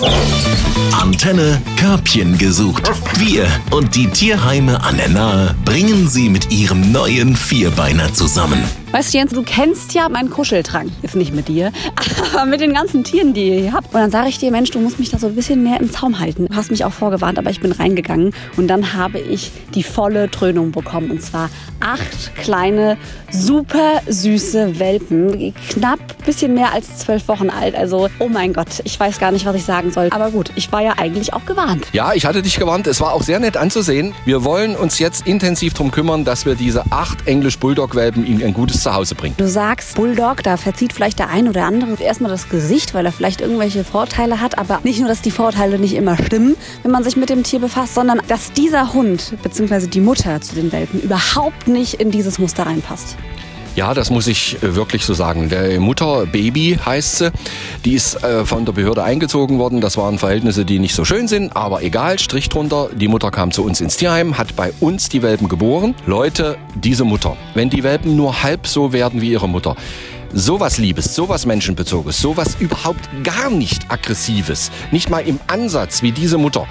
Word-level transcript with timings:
Thank 0.00 0.64
you. 0.64 0.69
Antenne 0.92 1.60
Körbchen 1.76 2.38
gesucht. 2.38 2.90
Wir 3.18 3.46
und 3.70 3.94
die 3.94 4.08
Tierheime 4.08 4.82
an 4.82 4.96
der 4.96 5.08
Nahe 5.08 5.54
bringen 5.64 6.08
sie 6.08 6.28
mit 6.28 6.50
ihrem 6.50 6.92
neuen 6.92 7.36
Vierbeiner 7.36 8.12
zusammen. 8.12 8.62
Weißt 8.92 9.14
du, 9.14 9.18
Jens, 9.18 9.32
du 9.32 9.44
kennst 9.44 9.94
ja 9.94 10.08
meinen 10.08 10.30
Kuscheltrank. 10.30 10.90
Ist 11.02 11.14
nicht 11.14 11.32
mit 11.32 11.46
dir, 11.46 11.70
aber 12.34 12.44
mit 12.44 12.60
den 12.60 12.74
ganzen 12.74 13.04
Tieren, 13.04 13.32
die 13.34 13.48
ihr 13.48 13.60
hier 13.60 13.72
habt. 13.72 13.94
Und 13.94 14.00
dann 14.00 14.10
sage 14.10 14.28
ich 14.28 14.38
dir, 14.38 14.50
Mensch, 14.50 14.72
du 14.72 14.80
musst 14.80 14.98
mich 14.98 15.10
da 15.10 15.18
so 15.18 15.28
ein 15.28 15.36
bisschen 15.36 15.62
mehr 15.62 15.78
im 15.78 15.92
Zaum 15.92 16.18
halten. 16.18 16.46
Du 16.48 16.56
hast 16.56 16.72
mich 16.72 16.84
auch 16.84 16.92
vorgewarnt, 16.92 17.38
aber 17.38 17.50
ich 17.50 17.60
bin 17.60 17.70
reingegangen. 17.70 18.34
Und 18.56 18.66
dann 18.66 18.92
habe 18.94 19.20
ich 19.20 19.52
die 19.74 19.84
volle 19.84 20.26
Dröhnung 20.26 20.72
bekommen. 20.72 21.12
Und 21.12 21.22
zwar 21.22 21.50
acht 21.78 22.34
kleine, 22.34 22.96
super 23.30 24.02
süße 24.08 24.80
Welpen. 24.80 25.54
Knapp 25.68 26.00
ein 26.00 26.24
bisschen 26.26 26.54
mehr 26.54 26.72
als 26.72 26.98
zwölf 26.98 27.28
Wochen 27.28 27.48
alt. 27.48 27.76
Also, 27.76 28.08
oh 28.18 28.28
mein 28.28 28.52
Gott, 28.52 28.80
ich 28.82 28.98
weiß 28.98 29.20
gar 29.20 29.30
nicht, 29.30 29.46
was 29.46 29.54
ich 29.54 29.64
sagen 29.64 29.92
soll. 29.92 30.08
Aber 30.10 30.32
gut, 30.32 30.50
ich 30.56 30.69
war 30.72 30.82
ja 30.82 30.94
eigentlich 30.96 31.32
auch 31.32 31.44
gewarnt. 31.44 31.86
Ja, 31.92 32.12
ich 32.14 32.26
hatte 32.26 32.42
dich 32.42 32.56
gewarnt. 32.56 32.86
Es 32.86 33.00
war 33.00 33.12
auch 33.12 33.22
sehr 33.22 33.40
nett 33.40 33.56
anzusehen. 33.56 34.14
Wir 34.24 34.44
wollen 34.44 34.76
uns 34.76 34.98
jetzt 34.98 35.26
intensiv 35.26 35.74
darum 35.74 35.90
kümmern, 35.90 36.24
dass 36.24 36.46
wir 36.46 36.54
diese 36.54 36.84
acht 36.90 37.26
Englisch 37.26 37.58
Bulldog-Welpen 37.58 38.24
in 38.24 38.42
ein 38.42 38.54
gutes 38.54 38.82
zu 38.82 38.94
Hause 38.94 39.14
bringen. 39.14 39.34
Du 39.36 39.48
sagst 39.48 39.96
Bulldog, 39.96 40.42
da 40.42 40.56
verzieht 40.56 40.92
vielleicht 40.92 41.18
der 41.18 41.28
ein 41.28 41.48
oder 41.48 41.64
andere 41.64 42.02
erstmal 42.02 42.30
das 42.30 42.48
Gesicht, 42.48 42.94
weil 42.94 43.06
er 43.06 43.12
vielleicht 43.12 43.40
irgendwelche 43.40 43.84
Vorteile 43.84 44.40
hat. 44.40 44.58
Aber 44.58 44.80
nicht 44.82 45.00
nur, 45.00 45.08
dass 45.08 45.22
die 45.22 45.30
Vorteile 45.30 45.78
nicht 45.78 45.94
immer 45.94 46.16
stimmen, 46.16 46.56
wenn 46.82 46.90
man 46.90 47.04
sich 47.04 47.16
mit 47.16 47.30
dem 47.30 47.42
Tier 47.42 47.60
befasst, 47.60 47.94
sondern 47.94 48.20
dass 48.28 48.52
dieser 48.52 48.92
Hund 48.92 49.34
bzw. 49.42 49.86
die 49.86 50.00
Mutter 50.00 50.40
zu 50.40 50.54
den 50.54 50.72
Welpen 50.72 51.00
überhaupt 51.00 51.68
nicht 51.68 51.94
in 51.94 52.10
dieses 52.10 52.38
Muster 52.38 52.66
reinpasst. 52.66 53.16
Ja, 53.80 53.94
das 53.94 54.10
muss 54.10 54.26
ich 54.26 54.62
äh, 54.62 54.74
wirklich 54.76 55.06
so 55.06 55.14
sagen. 55.14 55.48
Der 55.48 55.80
Mutter 55.80 56.26
Baby 56.26 56.78
heißt 56.84 57.16
sie. 57.16 57.32
Die 57.86 57.94
ist 57.94 58.22
äh, 58.22 58.44
von 58.44 58.66
der 58.66 58.72
Behörde 58.72 59.02
eingezogen 59.02 59.58
worden. 59.58 59.80
Das 59.80 59.96
waren 59.96 60.18
Verhältnisse, 60.18 60.66
die 60.66 60.78
nicht 60.78 60.94
so 60.94 61.06
schön 61.06 61.28
sind, 61.28 61.56
aber 61.56 61.82
egal, 61.82 62.18
Strich 62.18 62.50
drunter. 62.50 62.90
Die 62.94 63.08
Mutter 63.08 63.30
kam 63.30 63.52
zu 63.52 63.64
uns 63.64 63.80
ins 63.80 63.96
Tierheim, 63.96 64.36
hat 64.36 64.54
bei 64.54 64.74
uns 64.80 65.08
die 65.08 65.22
Welpen 65.22 65.48
geboren. 65.48 65.94
Leute, 66.04 66.58
diese 66.74 67.06
Mutter, 67.06 67.38
wenn 67.54 67.70
die 67.70 67.82
Welpen 67.82 68.16
nur 68.16 68.42
halb 68.42 68.66
so 68.66 68.92
werden 68.92 69.22
wie 69.22 69.30
ihre 69.30 69.48
Mutter, 69.48 69.76
sowas 70.34 70.76
Liebes, 70.76 71.14
sowas 71.14 71.46
Menschenbezoges, 71.46 72.20
sowas 72.20 72.58
überhaupt 72.60 73.08
gar 73.24 73.48
nicht 73.48 73.90
Aggressives, 73.90 74.70
nicht 74.90 75.08
mal 75.08 75.26
im 75.26 75.40
Ansatz 75.46 76.02
wie 76.02 76.12
diese 76.12 76.36
Mutter. 76.36 76.66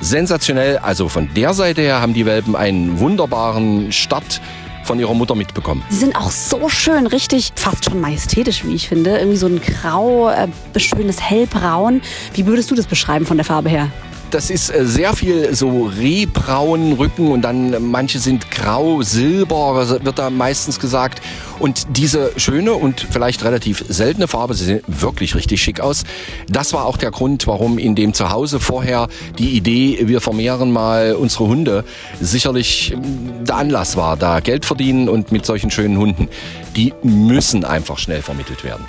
Sensationell, 0.00 0.78
also 0.78 1.08
von 1.08 1.28
der 1.34 1.54
Seite 1.54 1.80
her 1.80 2.00
haben 2.00 2.14
die 2.14 2.24
Welpen 2.24 2.54
einen 2.54 3.00
wunderbaren 3.00 3.90
Start 3.90 4.40
von 4.86 4.98
ihrer 4.98 5.14
Mutter 5.14 5.34
mitbekommen. 5.34 5.82
Sie 5.90 5.98
sind 5.98 6.16
auch 6.16 6.30
so 6.30 6.68
schön, 6.68 7.06
richtig 7.06 7.52
fast 7.56 7.84
schon 7.84 8.00
majestätisch, 8.00 8.64
wie 8.64 8.74
ich 8.74 8.88
finde. 8.88 9.18
Irgendwie 9.18 9.36
so 9.36 9.46
ein 9.46 9.60
grau, 9.60 10.30
äh, 10.30 10.48
schönes 10.78 11.20
hellbraun. 11.20 12.00
Wie 12.34 12.46
würdest 12.46 12.70
du 12.70 12.74
das 12.74 12.86
beschreiben 12.86 13.26
von 13.26 13.36
der 13.36 13.44
Farbe 13.44 13.68
her? 13.68 13.90
Das 14.30 14.50
ist 14.50 14.70
äh, 14.70 14.84
sehr 14.84 15.14
viel 15.14 15.54
so 15.54 15.84
rehbraun 15.84 16.94
Rücken 16.94 17.30
und 17.30 17.42
dann 17.42 17.72
äh, 17.72 17.80
manche 17.80 18.18
sind 18.18 18.50
grau, 18.50 19.02
silber, 19.02 20.04
wird 20.04 20.18
da 20.18 20.30
meistens 20.30 20.80
gesagt. 20.80 21.22
Und 21.58 21.86
diese 21.96 22.32
schöne 22.36 22.74
und 22.74 23.06
vielleicht 23.10 23.44
relativ 23.44 23.84
seltene 23.88 24.28
Farbe, 24.28 24.54
sie 24.54 24.64
sehen 24.64 24.80
wirklich 24.86 25.34
richtig 25.34 25.62
schick 25.62 25.80
aus. 25.80 26.04
Das 26.48 26.72
war 26.72 26.84
auch 26.84 26.96
der 26.96 27.10
Grund, 27.10 27.46
warum 27.46 27.78
in 27.78 27.94
dem 27.94 28.14
Zuhause 28.14 28.60
vorher 28.60 29.08
die 29.38 29.56
Idee, 29.56 30.00
wir 30.02 30.20
vermehren 30.20 30.72
mal 30.72 31.14
unsere 31.14 31.46
Hunde, 31.46 31.84
sicherlich 32.20 32.92
ähm, 32.92 33.44
der 33.44 33.56
Anlass 33.56 33.96
war, 33.96 34.16
da 34.16 34.40
Geld 34.40 34.64
verdienen 34.64 35.08
und 35.08 35.30
mit 35.32 35.46
solchen 35.46 35.70
schönen 35.70 35.98
Hunden. 35.98 36.28
Die 36.74 36.92
müssen 37.02 37.64
einfach 37.64 37.98
schnell 37.98 38.22
vermittelt 38.22 38.64
werden. 38.64 38.84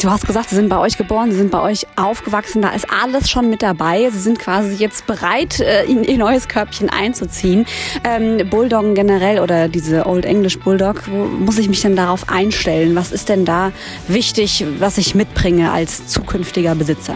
Du 0.00 0.10
hast 0.10 0.26
gesagt, 0.26 0.50
sie 0.50 0.56
sind 0.56 0.68
bei 0.68 0.78
euch 0.78 0.98
geboren, 0.98 1.30
sie 1.30 1.38
sind 1.38 1.50
bei 1.50 1.62
euch 1.62 1.86
aufgewachsen, 1.96 2.60
da 2.60 2.70
ist 2.70 2.86
alles 2.90 3.30
schon 3.30 3.48
mit 3.48 3.62
dabei. 3.62 4.10
Sie 4.10 4.18
sind 4.18 4.38
quasi 4.38 4.74
jetzt 4.76 5.06
bereit, 5.06 5.60
äh, 5.60 5.84
in 5.84 6.04
ihr 6.04 6.18
neues 6.18 6.46
Körbchen 6.46 6.90
einzuziehen. 6.90 7.64
Ähm, 8.04 8.48
Bulldoggen 8.50 8.94
generell 8.94 9.40
oder 9.40 9.68
diese 9.68 10.06
Old 10.06 10.26
English 10.26 10.58
Bulldog, 10.58 11.02
wo 11.08 11.24
muss 11.24 11.58
ich 11.58 11.68
mich 11.68 11.80
denn 11.80 11.96
darauf 11.96 12.28
einstellen? 12.28 12.94
Was 12.96 13.12
ist 13.12 13.30
denn 13.30 13.46
da 13.46 13.72
wichtig, 14.08 14.64
was 14.78 14.98
ich 14.98 15.14
mitbringe 15.14 15.72
als 15.72 16.06
zukünftiger 16.06 16.74
Besitzer? 16.74 17.14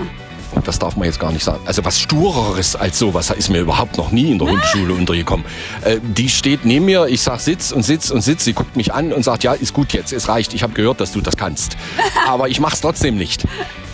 Das 0.65 0.78
darf 0.78 0.97
man 0.97 1.06
jetzt 1.06 1.19
gar 1.19 1.33
nicht 1.33 1.45
sagen. 1.45 1.61
Also 1.67 1.84
was 1.84 1.99
Stureres 1.99 2.77
als 2.77 2.99
sowas 2.99 3.31
ist 3.31 3.50
mir 3.50 3.61
überhaupt 3.61 3.99
noch 3.99 4.12
nie 4.12 4.31
in 4.31 4.39
der 4.39 4.49
Hundeschule 4.49 4.95
untergekommen. 4.95 5.45
Äh, 5.83 5.99
die 6.03 6.28
steht 6.28 6.65
neben 6.65 6.84
mir, 6.84 7.06
ich 7.06 7.21
sag 7.21 7.41
Sitz 7.41 7.73
und 7.73 7.83
Sitz 7.83 8.11
und 8.11 8.21
Sitz. 8.21 8.45
Sie 8.45 8.53
guckt 8.53 8.77
mich 8.77 8.95
an 8.95 9.12
und 9.12 9.25
sagt, 9.25 9.45
ja, 9.45 9.53
ist 9.53 9.72
gut 9.72 9.93
jetzt, 9.93 10.12
es 10.12 10.28
reicht. 10.28 10.55
Ich 10.55 10.62
habe 10.62 10.72
gehört, 10.72 11.01
dass 11.01 11.12
du 11.12 11.21
das 11.21 11.37
kannst. 11.37 11.77
Aber 12.28 12.49
ich 12.49 12.61
mach's 12.61 12.81
trotzdem 12.81 13.17
nicht. 13.17 13.45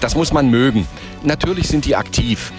Das 0.01 0.15
muss 0.15 0.33
man 0.33 0.51
mögen. 0.51 0.87
Natürlich 1.23 1.69
sind 1.69 1.85
die 1.85 1.97
aktiv, 1.97 2.53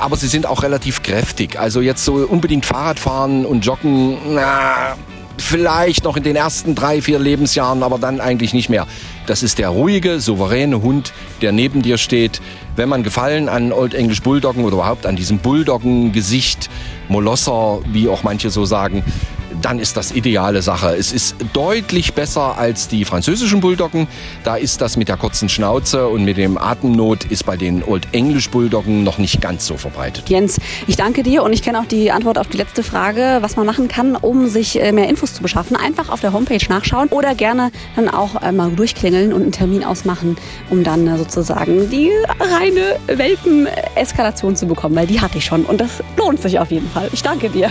aber 0.00 0.16
sie 0.16 0.28
sind 0.28 0.46
auch 0.46 0.62
relativ 0.62 1.02
kräftig. 1.02 1.58
Also 1.58 1.82
jetzt 1.82 2.04
so 2.04 2.14
unbedingt 2.14 2.64
Fahrrad 2.64 2.98
fahren 2.98 3.44
und 3.44 3.66
joggen, 3.66 4.16
na, 4.34 4.96
vielleicht 5.42 6.04
noch 6.04 6.16
in 6.16 6.22
den 6.22 6.36
ersten 6.36 6.74
drei, 6.74 7.02
vier 7.02 7.18
Lebensjahren, 7.18 7.82
aber 7.82 7.98
dann 7.98 8.20
eigentlich 8.20 8.54
nicht 8.54 8.68
mehr. 8.68 8.86
Das 9.26 9.42
ist 9.42 9.58
der 9.58 9.68
ruhige, 9.68 10.20
souveräne 10.20 10.82
Hund, 10.82 11.12
der 11.40 11.52
neben 11.52 11.82
dir 11.82 11.98
steht. 11.98 12.40
Wenn 12.76 12.88
man 12.88 13.02
Gefallen 13.02 13.48
an 13.48 13.72
Old 13.72 13.94
English 13.94 14.22
Bulldoggen 14.22 14.64
oder 14.64 14.74
überhaupt 14.74 15.06
an 15.06 15.16
diesem 15.16 15.38
Bulldoggen-Gesicht, 15.38 16.70
Molosser, 17.08 17.80
wie 17.92 18.08
auch 18.08 18.22
manche 18.22 18.50
so 18.50 18.64
sagen, 18.64 19.04
dann 19.60 19.78
ist 19.78 19.96
das 19.96 20.12
ideale 20.12 20.62
Sache. 20.62 20.96
Es 20.96 21.12
ist 21.12 21.36
deutlich 21.52 22.14
besser 22.14 22.56
als 22.58 22.88
die 22.88 23.04
französischen 23.04 23.60
Bulldoggen. 23.60 24.08
Da 24.44 24.56
ist 24.56 24.80
das 24.80 24.96
mit 24.96 25.08
der 25.08 25.16
kurzen 25.16 25.48
Schnauze 25.48 26.08
und 26.08 26.24
mit 26.24 26.36
dem 26.36 26.58
Atemnot 26.58 27.24
ist 27.24 27.44
bei 27.44 27.56
den 27.56 27.82
Old 27.84 28.06
English 28.12 28.50
Bulldoggen 28.50 29.04
noch 29.04 29.18
nicht 29.18 29.40
ganz 29.40 29.66
so 29.66 29.76
verbreitet. 29.76 30.28
Jens, 30.28 30.58
ich 30.86 30.96
danke 30.96 31.22
dir 31.22 31.42
und 31.42 31.52
ich 31.52 31.62
kenne 31.62 31.80
auch 31.80 31.86
die 31.86 32.10
Antwort 32.10 32.38
auf 32.38 32.48
die 32.48 32.56
letzte 32.56 32.82
Frage, 32.82 33.38
was 33.40 33.56
man 33.56 33.66
machen 33.66 33.88
kann, 33.88 34.16
um 34.16 34.48
sich 34.48 34.80
äh, 34.80 34.92
mehr 34.92 35.08
Infos 35.08 35.34
zu 35.34 35.42
beschaffen. 35.42 35.76
Einfach 35.76 36.08
auf 36.08 36.20
der 36.20 36.32
Homepage 36.32 36.64
nachschauen 36.68 37.08
oder 37.08 37.34
gerne 37.34 37.70
dann 37.96 38.08
auch 38.08 38.40
mal 38.52 38.70
durchklingeln 38.70 39.32
und 39.32 39.42
einen 39.42 39.52
Termin 39.52 39.84
ausmachen, 39.84 40.36
um 40.70 40.84
dann 40.84 41.06
äh, 41.06 41.18
sozusagen 41.18 41.90
die 41.90 42.10
reine 42.40 42.98
Welpen-Eskalation 43.06 44.56
zu 44.56 44.66
bekommen, 44.66 44.96
weil 44.96 45.06
die 45.06 45.20
hatte 45.20 45.38
ich 45.38 45.44
schon 45.44 45.64
und 45.64 45.80
das 45.80 46.02
lohnt 46.16 46.40
sich 46.40 46.58
auf 46.58 46.70
jeden 46.70 46.88
Fall. 46.90 47.08
Ich 47.12 47.22
danke 47.22 47.50
dir. 47.50 47.70